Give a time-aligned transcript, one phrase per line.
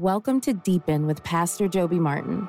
[0.00, 2.48] Welcome to Deepen with Pastor Joby Martin.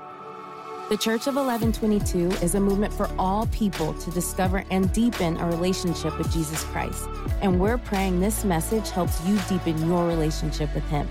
[0.87, 5.45] The Church of 1122 is a movement for all people to discover and deepen a
[5.47, 7.09] relationship with Jesus Christ.
[7.41, 11.05] And we're praying this message helps you deepen your relationship with Him.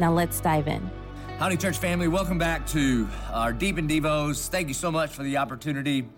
[0.00, 0.90] Now let's dive in.
[1.38, 2.08] Howdy, church family.
[2.08, 4.48] Welcome back to our Deepen Devos.
[4.48, 6.08] Thank you so much for the opportunity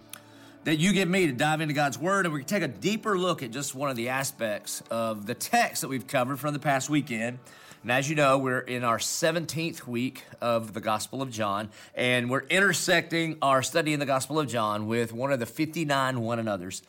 [0.64, 2.26] that you give me to dive into God's Word.
[2.26, 5.34] And we can take a deeper look at just one of the aspects of the
[5.34, 7.38] text that we've covered from the past weekend.
[7.82, 12.28] And as you know, we're in our 17th week of the Gospel of John, and
[12.28, 16.38] we're intersecting our study in the Gospel of John with one of the 59 one
[16.38, 16.82] another's.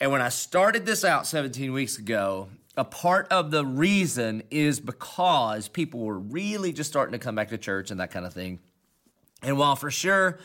[0.00, 4.80] And when I started this out 17 weeks ago, a part of the reason is
[4.80, 8.34] because people were really just starting to come back to church and that kind of
[8.34, 8.58] thing.
[9.42, 10.38] And while for sure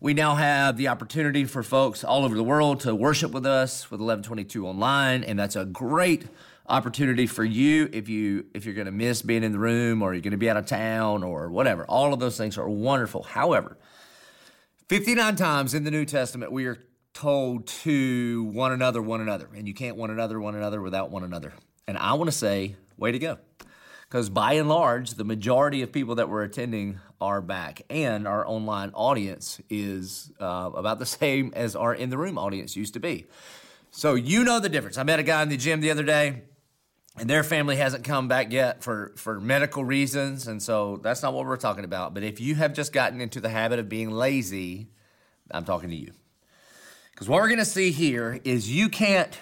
[0.00, 3.90] we now have the opportunity for folks all over the world to worship with us
[3.90, 6.26] with 1122 online, and that's a great
[6.68, 10.12] opportunity for you if you if you're going to miss being in the room or
[10.12, 11.84] you're going to be out of town or whatever.
[11.86, 13.24] All of those things are wonderful.
[13.24, 13.76] However,
[14.88, 16.78] 59 times in the New Testament we are
[17.12, 21.24] told to one another one another and you can't one another one another without one
[21.24, 21.54] another.
[21.88, 23.38] And I want to say way to go.
[24.08, 28.46] Because by and large, the majority of people that were attending are back, and our
[28.46, 33.00] online audience is uh, about the same as our in the room audience used to
[33.00, 33.26] be.
[33.90, 34.98] So you know the difference.
[34.98, 36.42] I met a guy in the gym the other day
[37.20, 40.46] and their family hasn't come back yet for, for medical reasons.
[40.46, 42.14] And so that's not what we're talking about.
[42.14, 44.88] But if you have just gotten into the habit of being lazy,
[45.50, 46.12] I'm talking to you.
[47.10, 49.38] Because what we're going to see here is you can't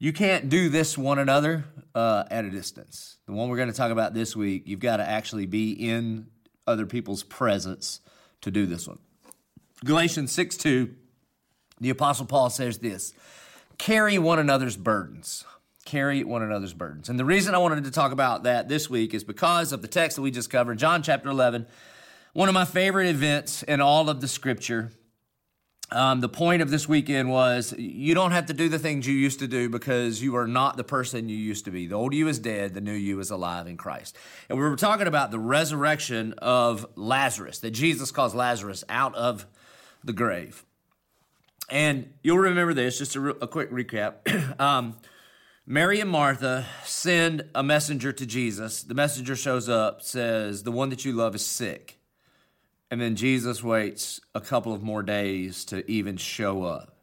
[0.00, 3.16] you can't do this one another uh, at a distance.
[3.26, 6.26] The one we're going to talk about this week, you've got to actually be in
[6.66, 8.00] other people's presence
[8.40, 8.98] to do this one.
[9.84, 10.94] Galatians 6 2,
[11.80, 13.12] the Apostle Paul says this
[13.78, 15.44] carry one another's burdens
[15.84, 17.08] carry one another's burdens.
[17.08, 19.88] And the reason I wanted to talk about that this week is because of the
[19.88, 21.66] text that we just covered, John chapter 11,
[22.32, 24.90] one of my favorite events in all of the scripture.
[25.90, 29.14] Um, the point of this weekend was you don't have to do the things you
[29.14, 31.86] used to do because you are not the person you used to be.
[31.86, 34.16] The old you is dead, the new you is alive in Christ.
[34.48, 39.46] And we were talking about the resurrection of Lazarus, that Jesus calls Lazarus out of
[40.02, 40.64] the grave.
[41.70, 44.58] And you'll remember this, just a, re- a quick recap.
[44.60, 44.96] um,
[45.66, 48.82] Mary and Martha send a messenger to Jesus.
[48.82, 51.98] The messenger shows up, says, The one that you love is sick.
[52.90, 56.96] And then Jesus waits a couple of more days to even show up.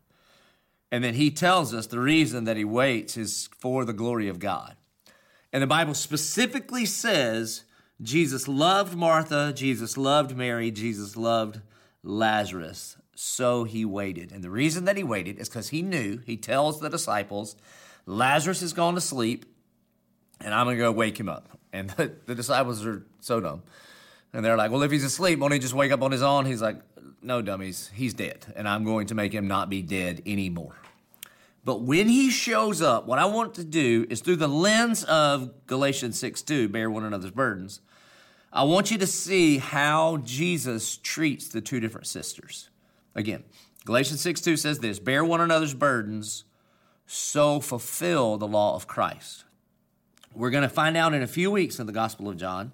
[0.92, 4.40] And then he tells us the reason that he waits is for the glory of
[4.40, 4.76] God.
[5.54, 7.64] And the Bible specifically says
[8.02, 11.62] Jesus loved Martha, Jesus loved Mary, Jesus loved
[12.04, 12.98] Lazarus.
[13.16, 14.32] So he waited.
[14.32, 17.56] And the reason that he waited is because he knew, he tells the disciples,
[18.06, 19.46] Lazarus has gone to sleep,
[20.40, 21.60] and I'm going to go wake him up.
[21.72, 23.62] And the, the, disciples are so dumb.
[24.34, 26.46] And they're like, well, if he's asleep, won't he just wake up on his own?
[26.46, 26.80] He's like,
[27.22, 28.46] no, dummies, he's dead.
[28.56, 30.76] And I'm going to make him not be dead anymore.
[31.64, 35.68] But when he shows up, what I want to do is through the lens of
[35.68, 37.82] Galatians 6 2, bear one another's burdens,
[38.52, 42.70] I want you to see how Jesus treats the two different sisters.
[43.14, 43.44] Again,
[43.86, 46.46] Galatians 6 2 says this bear one another's burdens
[47.06, 49.44] so fulfill the law of Christ.
[50.34, 52.72] We're going to find out in a few weeks in the Gospel of John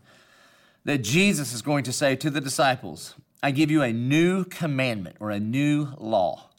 [0.87, 5.17] that Jesus is going to say to the disciples, I give you a new commandment
[5.19, 6.49] or a new law.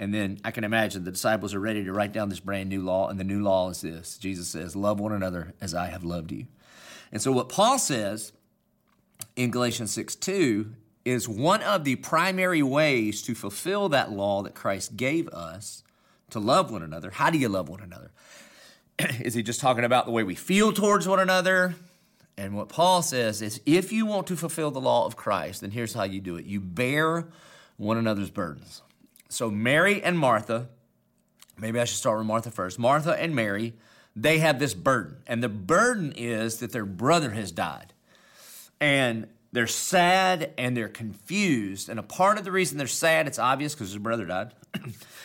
[0.00, 2.82] And then I can imagine the disciples are ready to write down this brand new
[2.82, 6.02] law, and the new law is this Jesus says, Love one another as I have
[6.02, 6.46] loved you.
[7.12, 8.32] And so, what Paul says
[9.36, 10.72] in Galatians 6 2
[11.04, 15.84] is one of the primary ways to fulfill that law that Christ gave us
[16.30, 17.12] to love one another.
[17.12, 18.10] How do you love one another?
[19.20, 21.76] is he just talking about the way we feel towards one another?
[22.38, 25.70] And what Paul says is if you want to fulfill the law of Christ, then
[25.70, 27.28] here's how you do it you bear
[27.76, 28.82] one another's burdens.
[29.28, 30.68] So, Mary and Martha,
[31.58, 32.78] maybe I should start with Martha first.
[32.78, 33.74] Martha and Mary,
[34.14, 35.16] they have this burden.
[35.26, 37.92] And the burden is that their brother has died.
[38.80, 41.88] And they're sad and they're confused.
[41.88, 44.52] And a part of the reason they're sad, it's obvious because their brother died.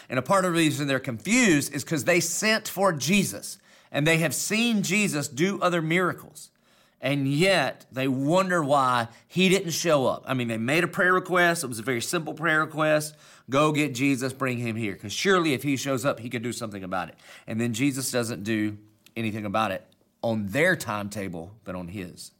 [0.10, 3.58] And a part of the reason they're confused is because they sent for Jesus
[3.94, 6.52] and they have seen Jesus do other miracles.
[7.02, 10.24] And yet they wonder why he didn't show up.
[10.28, 11.64] I mean, they made a prayer request.
[11.64, 13.16] It was a very simple prayer request.
[13.50, 14.94] Go get Jesus, bring him here.
[14.94, 17.16] Because surely if he shows up, he could do something about it.
[17.48, 18.78] And then Jesus doesn't do
[19.18, 19.84] anything about it
[20.22, 22.32] on their timetable, but on his.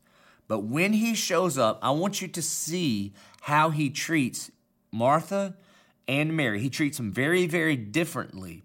[0.48, 4.52] But when he shows up, I want you to see how he treats
[4.92, 5.56] Martha
[6.08, 6.60] and Mary.
[6.60, 8.64] He treats them very, very differently.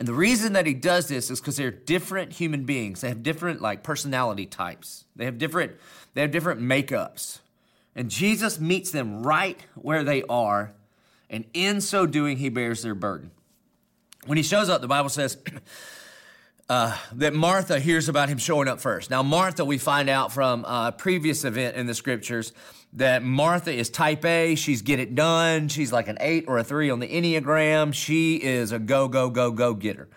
[0.00, 3.02] And the reason that he does this is because they're different human beings.
[3.02, 5.04] They have different like personality types.
[5.14, 5.72] They have different
[6.14, 7.40] they have different makeups.
[7.94, 10.72] And Jesus meets them right where they are,
[11.28, 13.30] and in so doing he bears their burden.
[14.24, 15.36] When he shows up, the Bible says
[16.70, 19.10] uh, that Martha hears about him showing up first.
[19.10, 22.52] Now, Martha, we find out from a previous event in the scriptures
[22.92, 24.54] that Martha is type A.
[24.54, 25.66] She's get it done.
[25.66, 27.92] She's like an eight or a three on the Enneagram.
[27.92, 30.08] She is a go, go, go, go getter.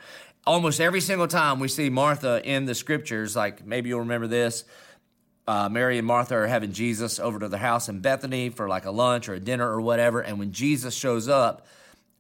[0.45, 4.63] Almost every single time we see Martha in the scriptures, like maybe you'll remember this.
[5.47, 8.85] Uh, Mary and Martha are having Jesus over to their house in Bethany for like
[8.85, 10.21] a lunch or a dinner or whatever.
[10.21, 11.65] And when Jesus shows up,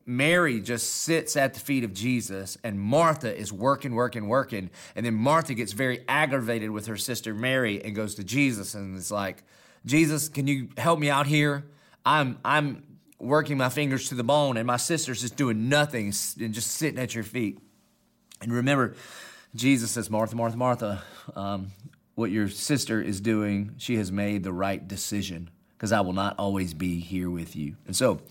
[0.05, 4.69] Mary just sits at the feet of Jesus, and Martha is working, working, working.
[4.95, 8.97] And then Martha gets very aggravated with her sister Mary and goes to Jesus and
[8.97, 9.43] is like,
[9.85, 11.65] Jesus, can you help me out here?
[12.05, 12.83] I'm I'm
[13.19, 16.99] working my fingers to the bone, and my sister's just doing nothing and just sitting
[16.99, 17.59] at your feet.
[18.41, 18.95] And remember,
[19.55, 21.03] Jesus says, Martha, Martha, Martha,
[21.35, 21.71] um,
[22.15, 26.35] what your sister is doing, she has made the right decision because I will not
[26.37, 27.75] always be here with you.
[27.87, 28.21] And so,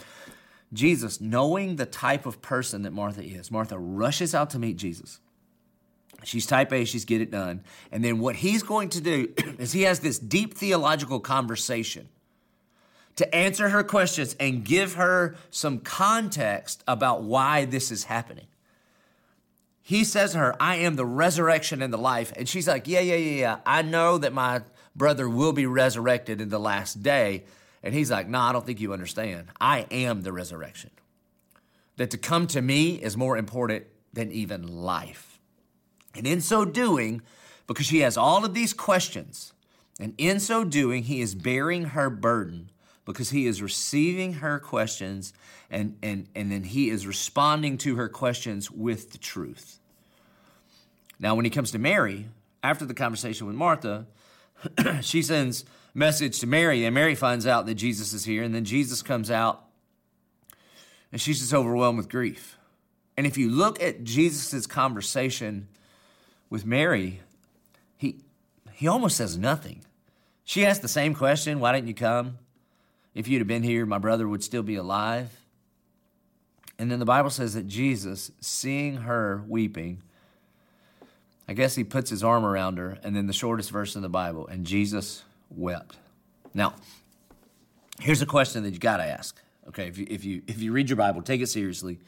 [0.73, 5.21] Jesus, knowing the type of person that Martha is, Martha rushes out to meet Jesus.
[6.25, 7.63] She's type A, she's get it done.
[7.91, 12.09] And then what he's going to do is he has this deep theological conversation
[13.17, 18.47] to answer her questions and give her some context about why this is happening.
[19.83, 22.33] He says to her, I am the resurrection and the life.
[22.37, 23.59] And she's like, Yeah, yeah, yeah, yeah.
[23.67, 24.63] I know that my
[24.95, 27.45] brother will be resurrected in the last day.
[27.83, 29.49] And he's like, No, nah, I don't think you understand.
[29.61, 30.91] I am the resurrection.
[31.97, 35.41] That to come to me is more important than even life.
[36.15, 37.23] And in so doing,
[37.67, 39.53] because she has all of these questions,
[40.01, 42.71] and in so doing, he is bearing her burden
[43.05, 45.33] because he is receiving her questions
[45.71, 49.79] and, and, and then he is responding to her questions with the truth.
[51.19, 52.29] Now, when he comes to Mary,
[52.63, 54.07] after the conversation with Martha,
[55.01, 58.65] she sends message to Mary, and Mary finds out that Jesus is here, and then
[58.65, 59.65] Jesus comes out,
[61.11, 62.57] and she's just overwhelmed with grief.
[63.17, 65.69] And if you look at Jesus' conversation
[66.49, 67.21] with Mary,
[67.97, 68.17] he,
[68.73, 69.83] he almost says nothing.
[70.45, 72.39] She asked the same question Why didn't you come?
[73.15, 75.31] If you'd have been here, my brother would still be alive.
[76.79, 80.03] And then the Bible says that Jesus, seeing her weeping,
[81.47, 84.09] I guess he puts his arm around her, and then the shortest verse in the
[84.09, 85.23] Bible, and Jesus
[85.57, 85.97] wept.
[86.55, 86.75] Now,
[88.01, 89.41] here's a question that you got to ask.
[89.69, 92.01] Okay, if you, if you if you read your Bible, take it seriously.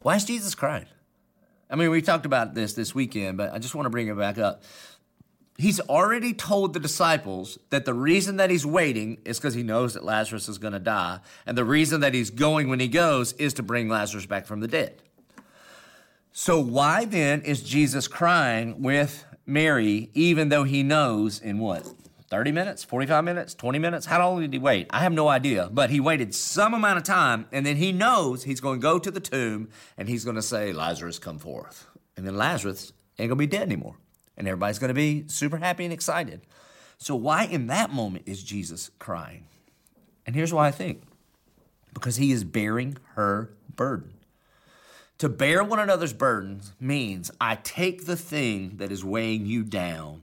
[0.00, 0.86] Why is Jesus crying?
[1.68, 4.16] I mean, we talked about this this weekend, but I just want to bring it
[4.16, 4.62] back up.
[5.58, 9.94] He's already told the disciples that the reason that he's waiting is because he knows
[9.94, 11.20] that Lazarus is going to die.
[11.46, 14.60] And the reason that he's going when he goes is to bring Lazarus back from
[14.60, 15.02] the dead.
[16.30, 21.86] So, why then is Jesus crying with Mary, even though he knows in what?
[22.28, 24.06] 30 minutes, 45 minutes, 20 minutes?
[24.06, 24.88] How long did he wait?
[24.90, 25.68] I have no idea.
[25.72, 28.98] But he waited some amount of time, and then he knows he's going to go
[28.98, 31.86] to the tomb and he's going to say, Lazarus, come forth.
[32.16, 33.96] And then Lazarus ain't going to be dead anymore.
[34.36, 36.42] And everybody's going to be super happy and excited.
[36.98, 39.46] So, why in that moment is Jesus crying?
[40.26, 41.02] And here's why I think
[41.94, 44.14] because he is bearing her burden.
[45.18, 50.22] To bear one another's burdens means I take the thing that is weighing you down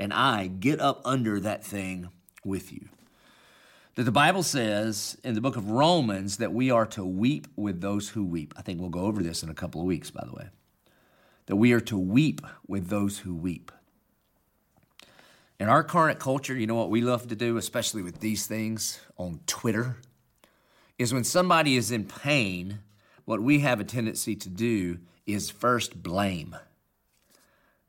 [0.00, 2.08] and I get up under that thing
[2.42, 2.88] with you.
[3.96, 7.82] That the Bible says in the book of Romans that we are to weep with
[7.82, 8.54] those who weep.
[8.56, 10.48] I think we'll go over this in a couple of weeks, by the way.
[11.46, 13.70] That we are to weep with those who weep.
[15.58, 19.00] In our current culture, you know what we love to do, especially with these things
[19.18, 19.98] on Twitter,
[20.98, 22.78] is when somebody is in pain,
[23.26, 26.56] what we have a tendency to do is first blame.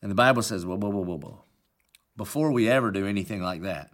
[0.01, 1.43] And the Bible says, whoa, whoa, whoa, whoa, whoa
[2.21, 3.89] before we ever do anything like that,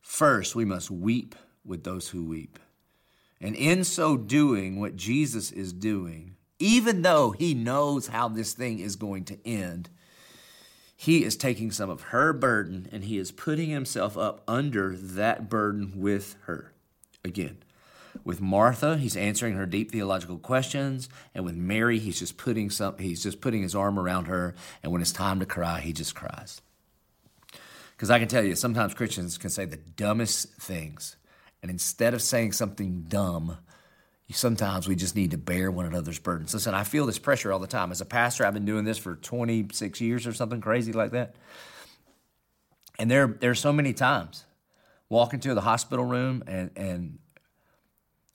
[0.00, 1.34] first we must weep
[1.66, 2.58] with those who weep.
[3.42, 8.78] And in so doing, what Jesus is doing, even though he knows how this thing
[8.78, 9.90] is going to end,
[10.96, 15.50] he is taking some of her burden and he is putting himself up under that
[15.50, 16.72] burden with her.
[17.22, 17.58] Again,
[18.24, 22.96] with Martha, he's answering her deep theological questions, and with Mary, he's just putting some
[22.96, 26.14] he's just putting his arm around her, and when it's time to cry, he just
[26.14, 26.62] cries.
[27.96, 31.16] Because I can tell you, sometimes Christians can say the dumbest things.
[31.62, 33.58] And instead of saying something dumb,
[34.30, 36.54] sometimes we just need to bear one another's burdens.
[36.54, 37.92] Listen, I feel this pressure all the time.
[37.92, 41.36] As a pastor, I've been doing this for 26 years or something crazy like that.
[42.98, 44.44] And there, there are so many times
[45.08, 47.18] walking to the hospital room and, and,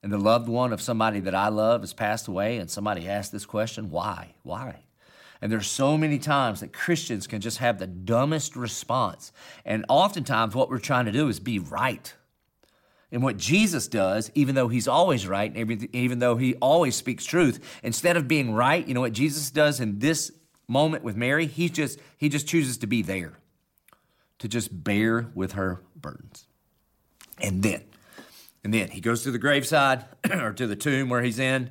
[0.04, 3.32] and the loved one of somebody that I love has passed away, and somebody asks
[3.32, 4.36] this question why?
[4.44, 4.84] Why?
[5.42, 9.32] And there's so many times that Christians can just have the dumbest response.
[9.66, 12.14] And oftentimes, what we're trying to do is be right.
[13.12, 17.80] And what Jesus does, even though he's always right, even though he always speaks truth,
[17.82, 20.32] instead of being right, you know what Jesus does in this
[20.68, 21.46] moment with Mary?
[21.46, 23.34] He just he just chooses to be there,
[24.40, 26.48] to just bear with her burdens.
[27.40, 27.84] And then,
[28.64, 31.70] and then he goes to the graveside or to the tomb where he's in.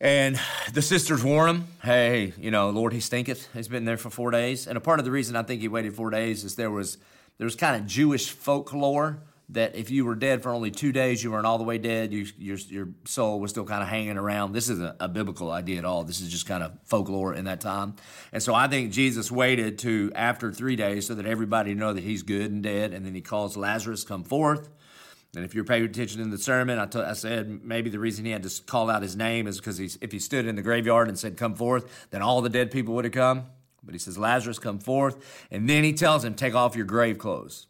[0.00, 0.40] And
[0.72, 3.52] the sisters warn him, hey, you know, Lord, he stinketh.
[3.52, 4.66] He's been there for four days.
[4.66, 6.96] And a part of the reason I think he waited four days is there was
[7.36, 11.24] there was kind of Jewish folklore that if you were dead for only two days,
[11.24, 12.12] you weren't all the way dead.
[12.12, 14.52] You, your, your soul was still kind of hanging around.
[14.52, 16.04] This isn't a biblical idea at all.
[16.04, 17.96] This is just kind of folklore in that time.
[18.32, 22.04] And so I think Jesus waited to after three days so that everybody know that
[22.04, 22.94] he's good and dead.
[22.94, 24.68] And then he calls Lazarus come forth.
[25.34, 28.24] And if you're paying attention in the sermon, I, t- I said maybe the reason
[28.24, 31.08] he had to call out his name is because if he stood in the graveyard
[31.08, 33.46] and said, Come forth, then all the dead people would have come.
[33.82, 35.46] But he says, Lazarus, come forth.
[35.50, 37.68] And then he tells him, Take off your grave clothes.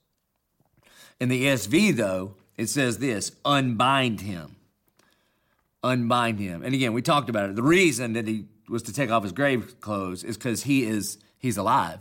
[1.20, 4.56] In the ESV, though, it says this unbind him.
[5.82, 6.62] Unbind him.
[6.62, 7.56] And again, we talked about it.
[7.56, 11.18] The reason that he was to take off his grave clothes is because he is
[11.38, 12.00] he's alive.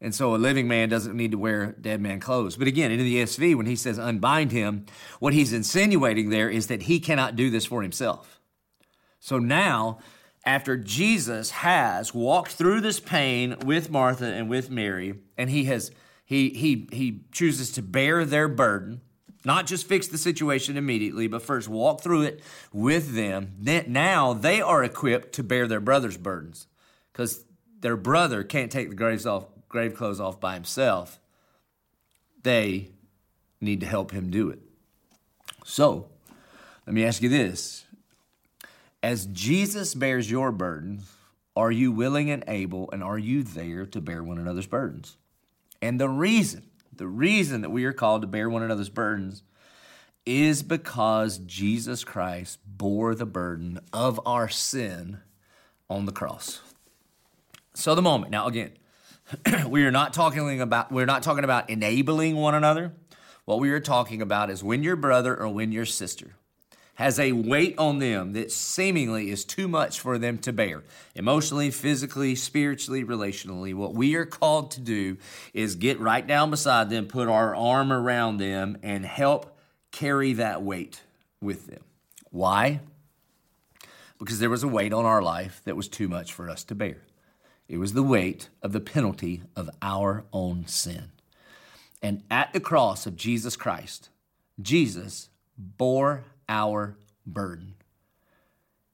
[0.00, 2.56] And so a living man doesn't need to wear dead man clothes.
[2.56, 4.84] But again, in the ESV, when he says unbind him,
[5.20, 8.40] what he's insinuating there is that he cannot do this for himself.
[9.20, 9.98] So now,
[10.44, 15.90] after Jesus has walked through this pain with Martha and with Mary, and he has
[16.26, 19.00] he, he, he chooses to bear their burden,
[19.44, 23.54] not just fix the situation immediately, but first walk through it with them.
[23.60, 26.66] Now they are equipped to bear their brother's burdens
[27.12, 27.44] because
[27.78, 31.20] their brother can't take the graves off, grave clothes off by himself.
[32.42, 32.90] They
[33.60, 34.60] need to help him do it.
[35.64, 36.08] So,
[36.86, 37.84] let me ask you this.
[39.02, 41.12] As Jesus bears your burdens,
[41.56, 45.16] are you willing and able, and are you there to bear one another's burdens?
[45.80, 49.42] And the reason, the reason that we are called to bear one another's burdens
[50.24, 55.18] is because Jesus Christ bore the burden of our sin
[55.88, 56.60] on the cross.
[57.74, 58.32] So the moment.
[58.32, 58.72] Now again,
[59.68, 62.92] we are not talking about we're not talking about enabling one another.
[63.44, 66.36] What we are talking about is when your brother or when your sister
[66.96, 70.82] has a weight on them that seemingly is too much for them to bear.
[71.14, 75.16] Emotionally, physically, spiritually, relationally, what we are called to do
[75.52, 79.58] is get right down beside them, put our arm around them, and help
[79.92, 81.02] carry that weight
[81.40, 81.82] with them.
[82.30, 82.80] Why?
[84.18, 86.74] Because there was a weight on our life that was too much for us to
[86.74, 87.02] bear.
[87.68, 91.10] It was the weight of the penalty of our own sin.
[92.02, 94.10] And at the cross of Jesus Christ,
[94.60, 96.96] Jesus bore our
[97.26, 97.74] burden.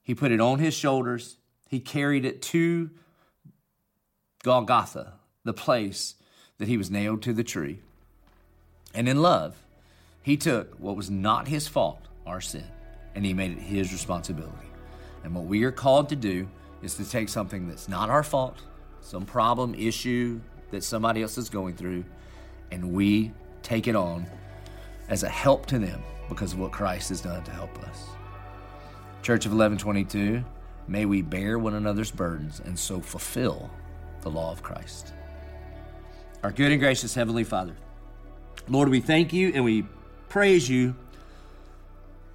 [0.01, 1.37] He put it on his shoulders,
[1.69, 2.89] he carried it to
[4.43, 5.13] Golgotha,
[5.43, 6.15] the place
[6.57, 7.79] that he was nailed to the tree.
[8.93, 9.55] And in love,
[10.21, 12.67] he took what was not his fault, our sin,
[13.15, 14.67] and he made it his responsibility.
[15.23, 16.47] And what we are called to do
[16.83, 18.61] is to take something that's not our fault,
[19.01, 20.39] some problem, issue
[20.71, 22.03] that somebody else is going through,
[22.71, 24.25] and we take it on
[25.09, 28.07] as a help to them because of what Christ has done to help us.
[29.21, 30.43] Church of 1122,
[30.87, 33.71] may we bear one another's burdens and so fulfill
[34.21, 35.13] the law of Christ.
[36.43, 37.75] Our good and gracious Heavenly Father,
[38.67, 39.85] Lord, we thank you and we
[40.27, 40.95] praise you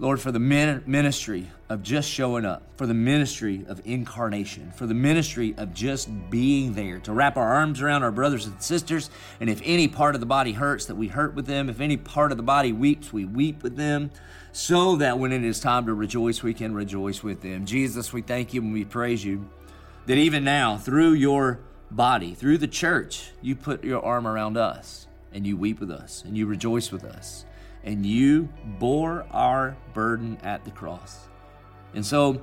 [0.00, 4.94] Lord, for the ministry of just showing up, for the ministry of incarnation, for the
[4.94, 9.10] ministry of just being there, to wrap our arms around our brothers and sisters.
[9.40, 11.68] And if any part of the body hurts, that we hurt with them.
[11.68, 14.12] If any part of the body weeps, we weep with them,
[14.52, 17.66] so that when it is time to rejoice, we can rejoice with them.
[17.66, 19.48] Jesus, we thank you and we praise you
[20.06, 21.58] that even now, through your
[21.90, 26.22] body, through the church, you put your arm around us and you weep with us
[26.24, 27.44] and you rejoice with us
[27.84, 31.28] and you bore our burden at the cross.
[31.94, 32.40] And so,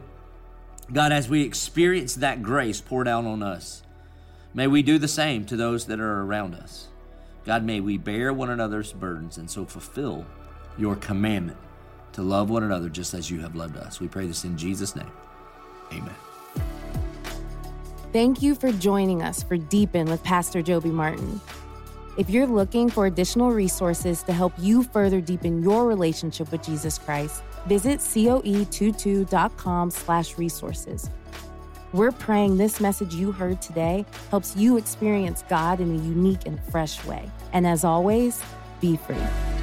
[0.91, 3.83] God, as we experience that grace poured out on us,
[4.53, 6.87] may we do the same to those that are around us.
[7.45, 10.25] God, may we bear one another's burdens and so fulfill
[10.77, 11.57] your commandment
[12.13, 13.99] to love one another just as you have loved us.
[13.99, 15.11] We pray this in Jesus' name.
[15.91, 16.15] Amen.
[18.13, 21.41] Thank you for joining us for Deepen with Pastor Joby Martin.
[22.17, 26.97] If you're looking for additional resources to help you further deepen your relationship with Jesus
[26.97, 31.09] Christ, visit coe22.com slash resources.
[31.91, 36.63] We're praying this message you heard today helps you experience God in a unique and
[36.65, 37.29] fresh way.
[37.51, 38.41] And as always,
[38.79, 39.54] be free.